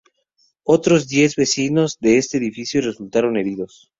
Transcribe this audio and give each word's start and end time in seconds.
Otros 0.63 1.07
diez 1.07 1.35
vecinos 1.35 1.99
de 1.99 2.17
ese 2.17 2.37
edificio 2.39 2.81
resultaron 2.81 3.37
heridos. 3.37 3.87